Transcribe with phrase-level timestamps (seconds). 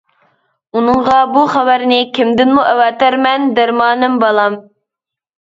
[0.77, 4.59] ؟ئۇنىڭغا بۇ خەۋەرنى كىمدىنمۇ ئەۋەتەرمەن دەرمانىم بالام!